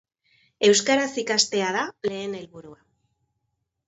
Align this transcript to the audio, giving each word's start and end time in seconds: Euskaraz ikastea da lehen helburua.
Euskaraz 0.67 1.11
ikastea 1.23 1.67
da 1.75 1.83
lehen 2.09 2.33
helburua. 2.39 2.81